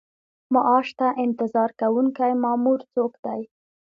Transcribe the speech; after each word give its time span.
معاش 0.53 0.87
ته 0.99 1.07
انتظار 1.25 1.69
کوونکی 1.79 2.31
مامور 2.43 2.79
څوک 2.93 3.11
دی؟ 3.25 3.41